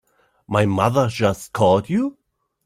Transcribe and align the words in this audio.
My 0.47 0.65
mother 0.65 1.09
just 1.09 1.53
called 1.53 1.87
you? 1.87 2.17